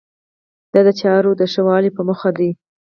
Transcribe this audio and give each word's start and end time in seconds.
دا 0.73 0.81
د 0.87 0.89
چارو 1.01 1.31
د 1.39 1.41
ښه 1.51 1.61
والي 1.67 1.89
په 1.95 2.01
موخه 2.07 2.29
دی. 2.37 2.49